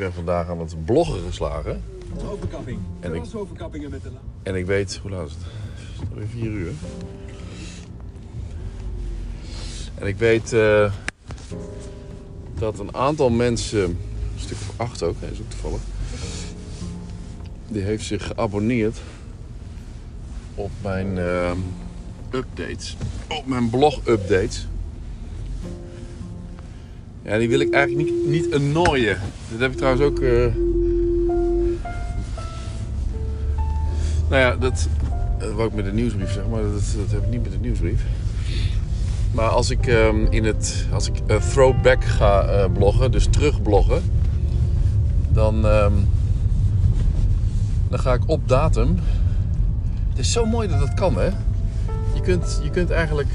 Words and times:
ben 0.00 0.12
vandaag 0.12 0.48
aan 0.48 0.58
het 0.58 0.84
bloggen 0.84 1.20
geslagen. 1.26 1.82
Overkapping. 2.30 2.78
En 3.00 3.08
ik- 3.14 3.22
Terrasoverkappingen 3.22 3.90
met 3.90 4.02
de. 4.02 4.10
En 4.42 4.54
ik 4.54 4.66
weet, 4.66 4.98
hoe 5.02 5.10
laat 5.10 5.26
is 5.26 5.32
het? 5.32 5.42
Het 5.42 6.02
is 6.02 6.08
alweer 6.10 6.26
4 6.28 6.50
uur. 6.50 6.72
En 9.94 10.06
ik 10.06 10.16
weet 10.16 10.52
eh, 10.52 10.92
dat 12.58 12.78
een 12.78 12.94
aantal 12.94 13.30
mensen, 13.30 13.82
een 13.84 13.96
stuk 14.36 14.56
of 14.56 14.72
acht 14.76 15.02
ook, 15.02 15.14
nee, 15.20 15.30
is 15.30 15.40
ook 15.40 15.50
toevallig, 15.50 15.80
die 17.68 17.82
heeft 17.82 18.04
zich 18.04 18.26
geabonneerd 18.26 18.98
op 20.54 20.70
mijn 20.82 21.18
eh, 21.18 21.52
updates, 22.30 22.96
op 23.28 23.46
mijn 23.46 23.70
blog-updates. 23.70 24.66
Ja, 27.22 27.38
die 27.38 27.48
wil 27.48 27.60
ik 27.60 27.72
eigenlijk 27.74 28.10
niet, 28.10 28.26
niet 28.26 28.54
annoyen. 28.54 29.18
Dat 29.50 29.60
heb 29.60 29.70
ik 29.70 29.76
trouwens 29.76 30.04
ook. 30.04 30.20
eh, 30.20 30.46
Nou 34.28 34.42
ja, 34.42 34.56
dat, 34.56 34.88
dat 35.38 35.52
wou 35.52 35.68
ik 35.68 35.74
met 35.74 35.84
de 35.84 35.92
nieuwsbrief 35.92 36.32
zeg 36.32 36.42
maar. 36.50 36.62
Dat, 36.62 36.72
dat 36.72 37.10
heb 37.10 37.22
ik 37.24 37.30
niet 37.30 37.42
met 37.42 37.52
de 37.52 37.58
nieuwsbrief. 37.60 38.04
Maar 39.32 39.48
als 39.48 39.70
ik 39.70 39.86
ehm, 39.86 40.24
in 40.30 40.44
het, 40.44 40.86
als 40.92 41.08
ik 41.08 41.14
eh, 41.26 41.36
throwback 41.36 42.04
ga 42.04 42.42
eh, 42.42 42.64
bloggen, 42.72 43.10
dus 43.10 43.26
terugbloggen, 43.30 44.02
dan, 45.28 45.66
ehm, 45.66 45.92
dan 47.88 47.98
ga 47.98 48.12
ik 48.14 48.22
op 48.26 48.48
datum. 48.48 48.98
Het 50.08 50.18
is 50.18 50.32
zo 50.32 50.46
mooi 50.46 50.68
dat 50.68 50.78
dat 50.78 50.94
kan, 50.94 51.16
hè? 51.18 51.28
Je 52.14 52.20
kunt, 52.22 52.60
je 52.62 52.70
kunt 52.70 52.90
eigenlijk 52.90 53.28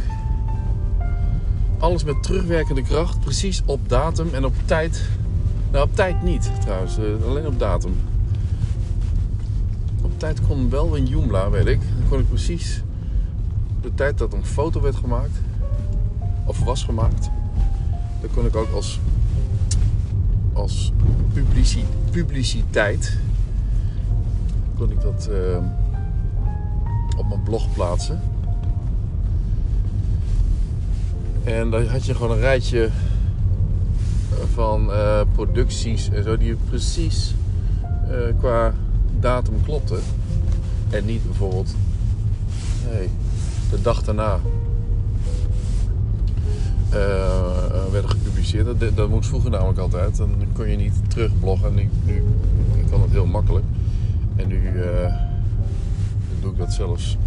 alles 1.79 2.03
met 2.03 2.23
terugwerkende 2.23 2.81
kracht, 2.81 3.19
precies 3.19 3.61
op 3.65 3.89
datum 3.89 4.33
en 4.33 4.45
op 4.45 4.53
tijd. 4.65 5.09
Nou, 5.71 5.85
op 5.85 5.95
tijd 5.95 6.23
niet 6.23 6.51
trouwens, 6.61 6.97
eh, 6.97 7.03
alleen 7.27 7.47
op 7.47 7.59
datum. 7.59 7.95
Op 10.01 10.19
tijd 10.19 10.41
kon 10.47 10.69
wel 10.69 10.95
in 10.95 11.05
Joomla, 11.05 11.49
weet 11.49 11.65
ik. 11.65 11.79
Dan 11.79 12.09
kon 12.09 12.19
ik 12.19 12.27
precies 12.27 12.83
de 13.81 13.93
tijd 13.93 14.17
dat 14.17 14.33
een 14.33 14.45
foto 14.45 14.81
werd 14.81 14.95
gemaakt, 14.95 15.41
of 16.45 16.63
was 16.63 16.83
gemaakt, 16.83 17.29
dan 18.21 18.29
kon 18.33 18.45
ik 18.45 18.55
ook 18.55 18.71
als, 18.71 18.99
als 20.53 20.91
publici- 21.33 21.85
publiciteit, 22.11 23.17
kon 24.77 24.91
ik 24.91 25.01
dat 25.01 25.29
eh, 25.31 25.57
op 27.17 27.27
mijn 27.27 27.43
blog 27.43 27.73
plaatsen. 27.73 28.21
En 31.45 31.69
dan 31.69 31.85
had 31.85 32.05
je 32.05 32.15
gewoon 32.15 32.31
een 32.31 32.39
rijtje 32.39 32.89
van 34.53 34.91
eh, 34.91 35.21
producties 35.33 36.09
en 36.09 36.23
zo 36.23 36.37
die 36.37 36.55
precies 36.69 37.33
eh, 38.09 38.39
qua 38.39 38.73
datum 39.19 39.63
klopte. 39.63 39.97
En 40.89 41.05
niet 41.05 41.25
bijvoorbeeld 41.25 41.75
de 43.69 43.81
dag 43.81 44.03
daarna 44.03 44.39
eh, 46.89 47.91
werden 47.91 48.09
gepubliceerd. 48.09 48.79
Dat, 48.79 48.95
dat 48.95 49.09
moest 49.09 49.27
vroeger 49.27 49.49
namelijk 49.49 49.79
altijd. 49.79 50.17
Dan 50.17 50.29
kon 50.53 50.69
je 50.69 50.77
niet 50.77 50.93
terugbloggen. 51.07 51.67
En 51.67 51.75
nu, 51.75 51.89
nu, 52.05 52.23
nu 52.75 52.83
kan 52.89 53.01
het 53.01 53.11
heel 53.11 53.25
makkelijk. 53.25 53.65
En 54.35 54.47
nu 54.47 54.61
doe 56.41 56.51
ik 56.51 56.57
dat 56.57 56.73
zelfs 56.73 57.17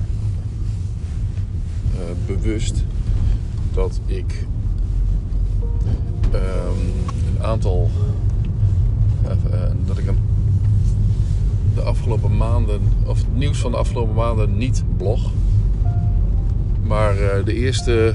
bewust. 2.27 2.85
Dat 3.79 4.01
ik 4.07 4.47
ehm, 6.33 6.81
een 7.37 7.43
aantal. 7.43 7.91
eh, 9.25 9.61
dat 9.87 9.99
ik 9.99 10.07
een 10.07 10.19
de 11.75 11.81
afgelopen 11.83 12.37
maanden, 12.37 12.81
of 13.07 13.17
het 13.19 13.37
nieuws 13.37 13.59
van 13.59 13.71
de 13.71 13.77
afgelopen 13.77 14.15
maanden 14.15 14.57
niet 14.57 14.83
blog. 14.97 15.31
Maar 16.83 17.17
eh, 17.19 17.45
de 17.45 17.55
eerste. 17.55 18.15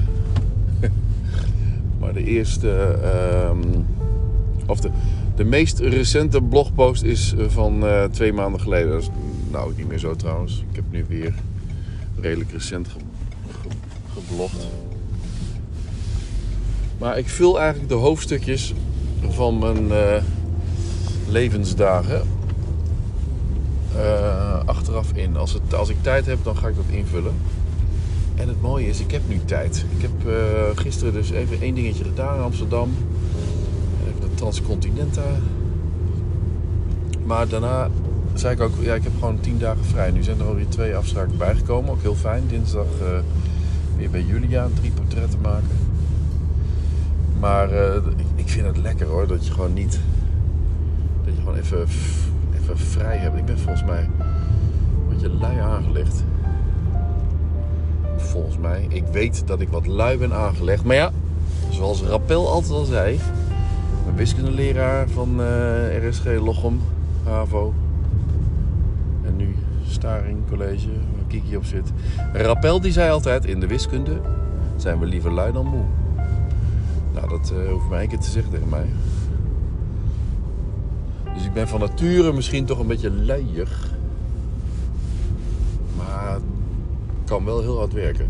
maar 2.00 2.12
de 2.12 2.24
eerste. 2.24 2.70
ehm, 3.02 3.62
of 4.66 4.80
de, 4.80 4.90
de 5.36 5.44
meest 5.44 5.78
recente 5.78 6.42
blogpost 6.42 7.02
is 7.02 7.34
eh, 7.34 7.44
van 7.48 7.84
twee 8.10 8.32
maanden 8.32 8.60
geleden. 8.60 8.90
Dat 8.92 9.00
is 9.02 9.08
nou 9.50 9.72
niet 9.76 9.88
meer 9.88 9.98
zo 9.98 10.16
trouwens. 10.16 10.64
Ik 10.70 10.76
heb 10.76 10.84
nu 10.90 11.04
weer 11.08 11.34
redelijk 12.20 12.50
recent 12.50 12.88
ge, 12.88 12.98
ge- 13.62 14.20
geblogd. 14.20 14.66
Maar 17.04 17.18
ik 17.18 17.28
vul 17.28 17.60
eigenlijk 17.60 17.88
de 17.88 17.94
hoofdstukjes 17.94 18.74
van 19.28 19.58
mijn 19.58 19.92
eh, 19.92 20.22
levensdagen 21.28 22.22
eh, 23.96 24.60
achteraf 24.64 25.12
in. 25.12 25.36
Als, 25.36 25.52
het, 25.52 25.74
als 25.74 25.88
ik 25.88 25.96
tijd 26.00 26.26
heb, 26.26 26.38
dan 26.42 26.56
ga 26.56 26.68
ik 26.68 26.76
dat 26.76 26.84
invullen. 26.90 27.34
En 28.34 28.48
het 28.48 28.62
mooie 28.62 28.88
is, 28.88 29.00
ik 29.00 29.10
heb 29.10 29.22
nu 29.28 29.40
tijd. 29.44 29.84
Ik 29.96 30.02
heb 30.02 30.28
eh, 30.28 30.82
gisteren 30.82 31.12
dus 31.12 31.30
even 31.30 31.60
één 31.60 31.74
dingetje 31.74 32.04
gedaan 32.04 32.36
in 32.36 32.42
Amsterdam. 32.42 32.94
Even 34.06 34.20
de 34.20 34.34
Transcontinenta. 34.34 35.26
Maar 37.24 37.48
daarna 37.48 37.90
zei 38.34 38.54
ik 38.54 38.60
ook, 38.60 38.72
ja, 38.80 38.94
ik 38.94 39.02
heb 39.02 39.12
gewoon 39.18 39.40
tien 39.40 39.58
dagen 39.58 39.84
vrij. 39.84 40.10
Nu 40.10 40.22
zijn 40.22 40.40
er 40.40 40.46
alweer 40.46 40.68
twee 40.68 40.96
afspraken 40.96 41.36
bijgekomen. 41.36 41.90
Ook 41.90 42.02
heel 42.02 42.16
fijn. 42.16 42.42
Dinsdag 42.48 42.86
weer 43.96 44.10
bij 44.10 44.22
Julia 44.22 44.68
drie 44.74 44.90
portretten 44.90 45.40
maken. 45.40 45.83
Maar 47.44 47.70
eh, 47.70 47.94
ik, 48.34 48.48
vind 48.48 48.66
het 48.66 48.76
lekker 48.76 49.06
hoor, 49.06 49.26
dat 49.26 49.46
je 49.46 49.52
gewoon 49.52 49.72
niet... 49.72 50.00
Dat 51.24 51.34
je 51.34 51.40
gewoon 51.40 51.56
even 51.56 51.86
even 52.54 52.78
vrij 52.78 53.16
hebben. 53.16 53.40
Ik 53.40 53.46
ben 53.46 53.58
volgens 53.58 53.84
mij 53.84 54.02
een 54.02 55.08
beetje 55.08 55.28
lui 55.28 55.58
aangelegd. 55.58 56.24
Volgens 58.16 58.58
mij. 58.58 58.86
Ik 58.88 59.06
weet 59.06 59.46
dat 59.46 59.60
ik 59.60 59.68
wat 59.68 59.86
lui 59.86 60.18
ben 60.18 60.32
aangelegd. 60.32 60.84
Maar 60.84 60.96
ja, 60.96 61.10
zoals 61.70 62.02
Rappel 62.02 62.48
altijd 62.48 62.72
al 62.72 62.84
zei. 62.84 63.18
Mijn 64.04 64.16
wiskundeleraar 64.16 65.08
van 65.08 65.42
eh, 65.42 66.08
RSG 66.08 66.24
Lochem, 66.24 66.80
HAVO. 67.24 67.74
En 69.22 69.36
nu 69.36 69.54
Staring 69.88 70.38
College, 70.48 70.88
waar 70.88 71.24
Kiki 71.26 71.56
op 71.56 71.64
zit. 71.64 71.92
Rappel 72.32 72.80
die 72.80 72.92
zei 72.92 73.10
altijd, 73.10 73.44
in 73.44 73.60
de 73.60 73.66
wiskunde 73.66 74.20
zijn 74.76 74.98
we 74.98 75.06
liever 75.06 75.32
lui 75.32 75.52
dan 75.52 75.66
moe. 75.66 75.84
Nou, 77.14 77.28
dat 77.28 77.52
uh, 77.52 77.70
hoeft 77.70 77.88
mij 77.88 77.98
één 77.98 78.08
keer 78.08 78.18
te 78.18 78.30
zeggen 78.30 78.52
tegen 78.52 78.68
mij. 78.68 78.86
Dus 81.34 81.44
ik 81.44 81.52
ben 81.52 81.68
van 81.68 81.80
nature 81.80 82.32
misschien 82.32 82.64
toch 82.64 82.78
een 82.78 82.86
beetje 82.86 83.10
luiig. 83.10 83.92
Maar 85.96 86.38
kan 87.24 87.44
wel 87.44 87.60
heel 87.60 87.78
hard 87.78 87.92
werken. 87.92 88.28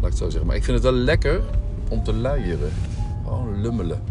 Laat 0.00 0.04
ik 0.04 0.08
het 0.08 0.16
zo 0.16 0.28
zeggen. 0.28 0.46
Maar 0.46 0.56
ik 0.56 0.64
vind 0.64 0.82
het 0.82 0.92
wel 0.92 1.02
lekker 1.02 1.40
om 1.88 2.02
te 2.02 2.14
luieren. 2.14 2.70
Gewoon 3.24 3.60
lummelen. 3.60 4.02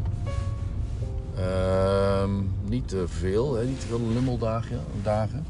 Ehm, 1.36 2.32
niet 2.68 2.88
te 2.88 3.04
veel, 3.08 3.56
hè? 3.56 3.66
niet 3.66 3.80
te 3.80 3.88
veel 3.88 4.02
lummeldagen. 4.14 4.80
Dagen. 5.04 5.46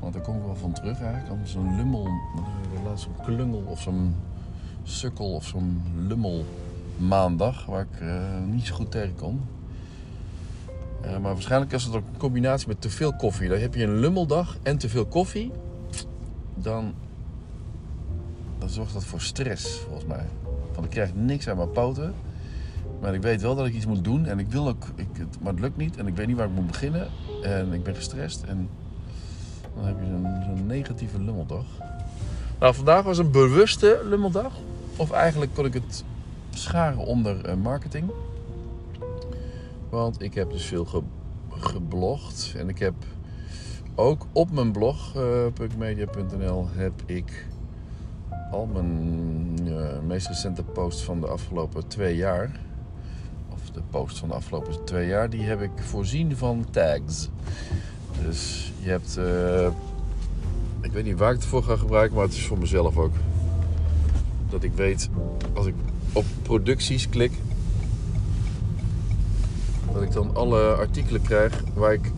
Want 0.00 0.12
daar 0.12 0.22
kom 0.22 0.36
ik 0.36 0.42
wel 0.44 0.56
van 0.56 0.72
terug 0.72 1.00
eigenlijk. 1.00 1.46
Zo'n 1.48 1.76
lummel, 1.76 2.08
laatst 2.84 3.04
zo'n 3.04 3.24
klungel 3.24 3.62
of 3.66 3.80
zo'n 3.80 4.14
sukkel 4.82 5.34
of 5.34 5.44
zo'n 5.44 5.82
lummel 6.08 6.44
maandag. 6.96 7.66
Waar 7.66 7.86
ik 7.92 8.00
uh, 8.00 8.14
niet 8.46 8.66
zo 8.66 8.74
goed 8.74 8.90
tegen 8.90 9.14
kon. 9.14 9.40
Uh, 11.04 11.10
maar 11.10 11.32
waarschijnlijk 11.32 11.72
is 11.72 11.84
het 11.84 11.94
ook 11.94 12.06
een 12.12 12.18
combinatie 12.18 12.68
met 12.68 12.80
te 12.80 12.90
veel 12.90 13.16
koffie. 13.16 13.48
Dan 13.48 13.58
heb 13.58 13.74
je 13.74 13.84
een 13.84 13.98
lummeldag 13.98 14.56
en 14.62 14.78
te 14.78 14.88
veel 14.88 15.06
koffie. 15.06 15.52
Dan, 16.54 16.94
dan 18.58 18.68
zorgt 18.68 18.92
dat 18.92 19.04
voor 19.04 19.20
stress, 19.20 19.78
volgens 19.78 20.06
mij. 20.06 20.26
Want 20.74 20.84
ik 20.84 20.90
krijg 20.90 21.14
niks 21.14 21.48
aan 21.48 21.56
mijn 21.56 21.72
poten. 21.72 22.14
Maar 23.00 23.14
ik 23.14 23.22
weet 23.22 23.42
wel 23.42 23.54
dat 23.54 23.66
ik 23.66 23.74
iets 23.74 23.86
moet 23.86 24.04
doen. 24.04 24.26
En 24.26 24.38
ik 24.38 24.48
wil 24.48 24.68
ook, 24.68 24.84
ik, 24.94 25.06
maar 25.42 25.52
het 25.52 25.60
lukt 25.60 25.76
niet. 25.76 25.96
En 25.96 26.06
ik 26.06 26.16
weet 26.16 26.26
niet 26.26 26.36
waar 26.36 26.46
ik 26.46 26.54
moet 26.54 26.66
beginnen. 26.66 27.08
En 27.42 27.72
ik 27.72 27.82
ben 27.82 27.94
gestrest. 27.94 28.42
En 28.42 28.68
dan 29.74 29.84
heb 29.84 29.96
je 30.00 30.06
zo'n 30.06 30.56
zo'n 30.56 30.66
negatieve 30.66 31.22
lummeldag. 31.22 31.64
Nou, 32.58 32.74
vandaag 32.74 33.04
was 33.04 33.18
een 33.18 33.30
bewuste 33.30 34.00
lummeldag. 34.04 34.52
Of 34.96 35.10
eigenlijk 35.10 35.54
kon 35.54 35.64
ik 35.64 35.74
het 35.74 36.04
scharen 36.56 36.98
onder 36.98 37.48
uh, 37.48 37.54
marketing. 37.54 38.10
Want 39.88 40.22
ik 40.22 40.34
heb 40.34 40.50
dus 40.50 40.64
veel 40.64 40.84
ge 40.84 41.02
geblogd. 41.50 42.54
En 42.56 42.68
ik 42.68 42.78
heb 42.78 42.94
ook 43.94 44.26
op 44.32 44.50
mijn 44.50 44.72
blog, 44.72 45.16
uh, 45.16 45.22
heb 46.74 47.02
ik 47.06 47.46
al 48.50 48.66
mijn 48.66 49.58
uh, 49.66 50.00
meest 50.06 50.26
recente 50.26 50.62
post 50.62 51.00
van 51.00 51.20
de 51.20 51.26
afgelopen 51.26 51.86
twee 51.86 52.16
jaar. 52.16 52.60
Of 53.52 53.70
de 53.70 53.82
post 53.90 54.18
van 54.18 54.28
de 54.28 54.34
afgelopen 54.34 54.84
twee 54.84 55.06
jaar, 55.06 55.30
die 55.30 55.42
heb 55.42 55.60
ik 55.60 55.70
voorzien 55.74 56.36
van 56.36 56.66
tags. 56.70 57.28
Dus 58.24 58.72
je 58.80 58.90
hebt. 58.90 59.18
Ik 60.80 60.92
weet 60.92 61.04
niet 61.04 61.18
waar 61.18 61.32
ik 61.32 61.36
het 61.36 61.46
voor 61.46 61.62
ga 61.62 61.76
gebruiken, 61.76 62.16
maar 62.16 62.24
het 62.24 62.34
is 62.34 62.46
voor 62.46 62.58
mezelf 62.58 62.96
ook. 62.96 63.14
Dat 64.50 64.62
ik 64.62 64.72
weet, 64.74 65.08
als 65.54 65.66
ik 65.66 65.74
op 66.12 66.24
producties 66.42 67.08
klik, 67.08 67.32
dat 69.92 70.02
ik 70.02 70.12
dan 70.12 70.36
alle 70.36 70.74
artikelen 70.74 71.22
krijg 71.22 71.62
waar 71.74 71.92
ik, 71.92 72.12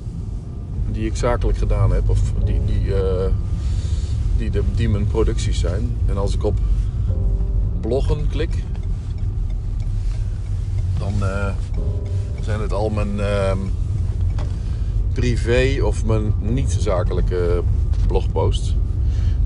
die 0.91 1.07
ik 1.07 1.17
zakelijk 1.17 1.59
gedaan 1.59 1.93
heb. 1.93 2.09
Of 2.09 2.21
die, 2.45 2.61
die, 2.65 2.95
eh, 2.95 3.31
die, 4.37 4.51
de, 4.51 4.63
die 4.75 4.89
mijn 4.89 5.07
producties 5.07 5.59
zijn. 5.59 5.97
En 6.07 6.17
als 6.17 6.35
ik 6.35 6.45
op 6.45 6.59
bloggen 7.81 8.29
klik, 8.29 8.63
dan 10.99 11.13
eh, 11.23 11.55
zijn 12.41 12.61
het 12.61 12.73
al 12.73 12.91
mijn 12.91 13.21
ehm, 13.21 13.59
privé 15.13 15.83
of 15.83 16.05
mijn 16.05 16.33
niet-zakelijke 16.41 17.63
blogposts. 18.07 18.77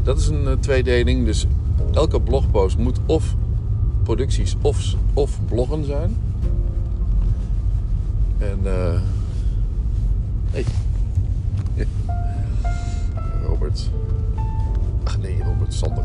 Dat 0.03 0.19
is 0.19 0.29
een 0.29 0.47
eh, 0.47 0.53
tweedeling. 0.61 1.25
Dus 1.25 1.47
elke 1.93 2.21
blogpost 2.21 2.79
moet 2.79 3.01
of 3.07 3.35
producties 4.03 4.57
of, 4.61 4.95
of 5.15 5.39
bloggen 5.49 5.85
zijn. 5.85 6.17
En 8.39 8.59
eh. 8.65 9.01
hey. 10.51 10.65
Robert. 13.47 13.91
Ach 15.05 15.19
nee, 15.19 15.43
Robert 15.43 15.75
Sander. 15.75 16.05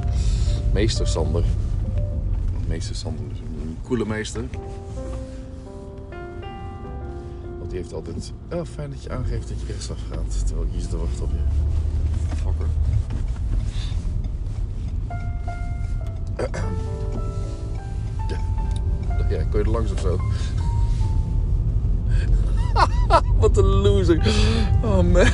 Meester 0.74 1.08
Sander. 1.08 1.44
Meester 2.68 2.96
Sander 2.96 3.26
is 3.32 3.40
een 3.40 3.78
coole 3.84 4.06
meester. 4.06 4.44
Want 7.58 7.70
die 7.70 7.80
heeft 7.80 7.94
altijd... 7.94 8.34
Oh, 8.54 8.66
fijn 8.66 8.90
dat 8.90 9.04
je 9.04 9.10
aangeeft 9.10 9.48
dat 9.48 9.60
je 9.60 9.66
rechtsaf 9.66 9.98
gaat. 10.12 10.46
Terwijl 10.46 10.66
ik 10.66 10.72
hier 10.72 10.82
zit 10.82 10.90
te 10.90 10.98
wachten 10.98 11.24
op 11.24 11.32
je. 11.32 11.38
Fucker. 12.36 12.68
Ja. 19.30 19.44
Kon 19.50 19.60
je 19.60 19.66
er 19.66 19.70
langs 19.70 19.92
of 19.92 20.00
zo? 20.00 20.20
Wat 23.40 23.58
een 23.58 23.66
loser. 23.66 24.28
Oh 24.84 24.96
man. 24.96 25.26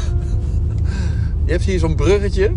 Je 1.46 1.52
hebt 1.52 1.64
hier 1.64 1.80
zo'n 1.80 1.96
bruggetje. 1.96 2.52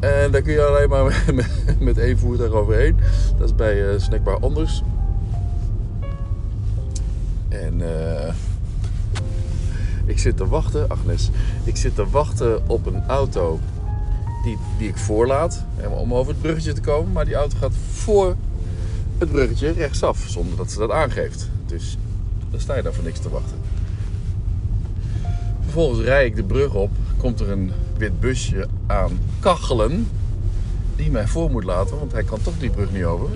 En 0.00 0.30
daar 0.30 0.42
kun 0.42 0.52
je 0.52 0.62
alleen 0.62 0.88
maar 0.88 1.24
met, 1.80 1.98
één 1.98 2.18
voertuig 2.18 2.52
overheen. 2.52 2.96
Dat 3.38 3.48
is 3.48 3.54
bij 3.54 3.92
uh, 3.92 4.00
Snackbar 4.00 4.40
Anders. 4.40 4.82
En 7.48 7.80
uh, 7.80 8.34
ik 10.04 10.18
zit 10.18 10.36
te 10.36 10.48
wachten, 10.48 10.88
Agnes. 10.88 11.30
Ik 11.64 11.76
zit 11.76 11.94
te 11.94 12.10
wachten 12.10 12.68
op 12.68 12.86
een 12.86 13.02
auto 13.06 13.58
die, 14.78 14.88
ik 14.88 14.96
voorlaat. 14.96 15.64
Om 15.90 16.14
over 16.14 16.32
het 16.32 16.42
bruggetje 16.42 16.72
te 16.72 16.80
komen. 16.80 17.12
Maar 17.12 17.24
die 17.24 17.34
auto 17.34 17.56
gaat 17.58 17.74
voor 17.92 18.36
het 19.18 19.30
bruggetje 19.30 19.70
rechtsaf. 19.70 20.24
Zonder 20.28 20.56
dat 20.56 20.70
ze 20.70 20.78
dat 20.78 20.90
aangeeft. 20.90 21.48
Dus 21.66 21.96
dan 22.50 22.60
sta 22.60 22.76
je 22.76 22.82
daar 22.82 22.94
voor 22.94 23.04
niks 23.04 23.18
te 23.20 23.28
wachten. 23.28 23.56
Vervolgens 25.62 26.00
rij 26.00 26.26
ik 26.26 26.36
de 26.36 26.44
brug 26.44 26.74
op. 26.74 26.90
Komt 27.16 27.40
er 27.40 27.50
een 27.50 27.72
wit 27.96 28.20
busje 28.20 28.68
aan 28.86 29.18
kachelen. 29.40 30.08
Die 30.96 31.10
mij 31.10 31.26
voor 31.26 31.50
moet 31.50 31.64
laten. 31.64 31.98
Want 31.98 32.12
hij 32.12 32.24
kan 32.24 32.42
toch 32.42 32.58
die 32.58 32.70
brug 32.70 32.92
niet 32.92 33.04
over. 33.04 33.28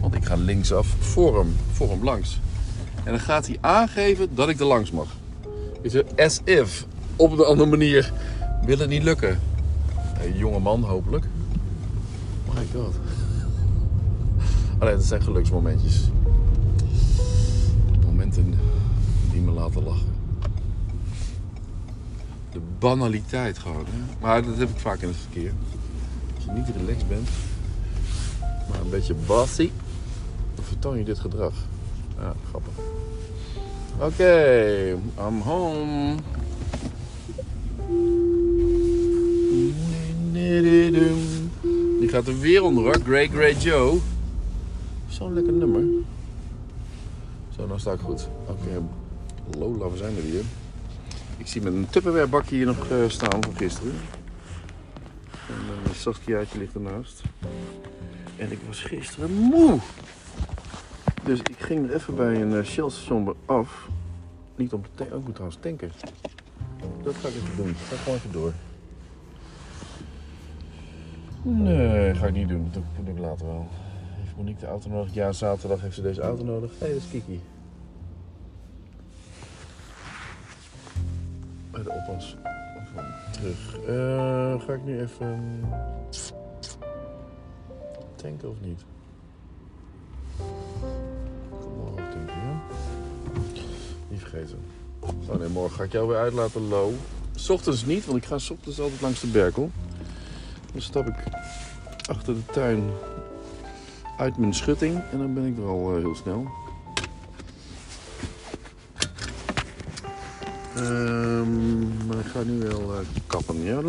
Want 0.00 0.14
ik 0.14 0.24
ga 0.24 0.34
linksaf 0.34 0.86
voor 0.98 1.38
hem, 1.38 1.56
voor 1.72 1.90
hem 1.90 2.04
langs. 2.04 2.40
En 3.04 3.10
dan 3.10 3.20
gaat 3.20 3.46
hij 3.46 3.58
aangeven 3.60 4.28
dat 4.34 4.48
ik 4.48 4.60
er 4.60 4.66
langs 4.66 4.90
mag. 4.90 5.08
Weet 5.82 5.92
je, 5.92 6.04
as 6.16 6.40
if. 6.44 6.86
Op 7.16 7.32
een 7.32 7.44
andere 7.44 7.70
manier 7.70 8.12
wil 8.64 8.78
het 8.78 8.88
niet 8.88 9.02
lukken. 9.02 9.40
Een 10.24 10.36
jonge 10.36 10.58
man, 10.58 10.82
hopelijk. 10.82 11.24
My 12.54 12.66
god. 12.74 12.94
Alleen, 14.78 14.94
dat 14.94 15.04
zijn 15.04 15.22
geluksmomentjes. 15.22 16.10
Momenten 18.04 18.54
die 19.30 19.40
me 19.40 19.50
laten 19.50 19.84
lachen. 19.84 20.12
De 22.52 22.60
banaliteit 22.78 23.58
gewoon. 23.58 23.84
Hè? 23.88 24.16
Maar 24.20 24.44
dat 24.44 24.56
heb 24.56 24.68
ik 24.68 24.78
vaak 24.78 25.00
in 25.00 25.08
het 25.08 25.16
verkeer. 25.16 25.52
Als 26.34 26.44
je 26.44 26.50
niet 26.50 26.76
relaxed 26.76 27.08
bent, 27.08 27.28
maar 28.40 28.80
een 28.80 28.90
beetje 28.90 29.14
bossy, 29.26 29.70
dan 30.54 30.64
vertoon 30.64 30.98
je 30.98 31.04
dit 31.04 31.18
gedrag. 31.18 31.54
Ja, 32.18 32.34
grappig. 32.48 32.72
Oké, 33.94 34.04
okay, 34.04 34.90
I'm 35.28 35.40
home. 35.40 36.14
Die 42.00 42.08
gaat 42.08 42.26
er 42.26 42.38
weer 42.38 42.62
onder 42.62 42.84
hoor. 42.84 43.00
Grey 43.04 43.28
Grey 43.28 43.54
Joe. 43.54 43.98
Zo'n 45.08 45.34
lekker 45.34 45.52
nummer. 45.52 45.82
Zo, 47.56 47.66
nou 47.66 47.78
sta 47.78 47.92
ik 47.92 48.00
goed. 48.00 48.28
Oké, 48.46 48.52
okay. 48.52 48.82
Lola, 49.58 49.90
we 49.90 49.96
zijn 49.96 50.16
er 50.16 50.30
weer. 50.30 50.42
Ik 51.36 51.46
zie 51.46 51.62
mijn 51.62 51.86
Tupperware 51.90 52.26
bakje 52.26 52.56
hier 52.56 52.66
nog 52.66 52.90
uh, 52.90 53.08
staan 53.08 53.42
van 53.42 53.56
gisteren. 53.56 53.92
En 55.48 55.54
uh, 55.88 55.94
Saskiaatje 55.94 56.58
ligt 56.58 56.74
ernaast. 56.74 57.22
En 58.36 58.52
ik 58.52 58.58
was 58.66 58.82
gisteren 58.82 59.32
moe. 59.32 59.78
Dus 61.24 61.38
ik 61.38 61.56
ging 61.58 61.88
er 61.88 61.94
even 61.94 62.14
bij 62.14 62.40
een 62.40 62.52
uh, 62.52 62.64
Shell 62.64 62.90
af. 63.46 63.88
Niet 64.56 64.72
om 64.72 64.82
te 64.82 64.88
tanken. 64.94 65.16
Ik 65.16 65.24
moet 65.24 65.34
trouwens 65.34 65.58
tanken. 65.60 65.92
Dat 67.02 67.14
ga 67.14 67.28
ik 67.28 67.34
even 67.34 67.56
doen. 67.56 67.68
Ik 67.68 67.76
ga 67.88 67.96
gewoon 67.96 68.18
even 68.18 68.32
door. 68.32 68.52
Nee, 71.46 72.14
ga 72.14 72.26
ik 72.26 72.34
niet 72.34 72.48
doen. 72.48 72.68
Dat 72.72 72.82
doe 73.04 73.14
ik 73.14 73.20
later 73.20 73.46
wel. 73.46 73.66
Heeft 74.14 74.36
Monique 74.36 74.60
de 74.60 74.66
auto 74.66 74.88
nodig? 74.88 75.14
Ja, 75.14 75.32
zaterdag 75.32 75.80
heeft 75.80 75.94
ze 75.94 76.02
deze 76.02 76.20
auto 76.20 76.44
nodig. 76.44 76.70
Hé, 76.70 76.84
hey, 76.84 76.94
dat 76.94 77.02
is 77.02 77.10
Kiki. 77.10 77.40
Bij 81.70 81.82
de 81.82 81.90
oppas. 81.90 82.36
Van 82.94 83.04
terug. 83.32 83.78
Uh, 83.88 84.60
ga 84.60 84.72
ik 84.72 84.84
nu 84.84 85.00
even 85.00 85.60
tanken 88.14 88.50
of 88.50 88.56
niet? 88.60 88.84
Op 91.70 91.96
tanken, 91.96 92.26
ja? 92.26 92.60
Niet 94.08 94.20
vergeten. 94.20 94.58
Oh 95.00 95.38
nee, 95.38 95.48
morgen 95.48 95.76
ga 95.76 95.84
ik 95.84 95.92
jou 95.92 96.08
weer 96.08 96.18
uitlaten, 96.18 96.68
Lo. 96.68 96.92
S 97.34 97.50
ochtends 97.50 97.84
niet, 97.84 98.06
want 98.06 98.18
ik 98.18 98.24
ga 98.24 98.34
ochtends 98.34 98.80
altijd 98.80 99.00
langs 99.00 99.20
de 99.20 99.26
Berkel. 99.26 99.70
Dan 100.74 100.82
stap 100.82 101.06
ik 101.06 101.14
achter 102.08 102.34
de 102.34 102.52
tuin 102.52 102.82
uit 104.18 104.36
mijn 104.36 104.54
schutting 104.54 105.00
en 105.12 105.18
dan 105.18 105.34
ben 105.34 105.44
ik 105.44 105.58
er 105.58 105.66
al 105.68 105.96
uh, 105.96 106.02
heel 106.02 106.14
snel. 106.14 106.46
Um, 110.76 112.06
maar 112.06 112.18
ik 112.18 112.26
ga 112.26 112.42
nu 112.42 112.58
wel 112.58 112.80
uh, 112.80 112.98
kappen. 113.26 113.62
Ja. 113.62 113.80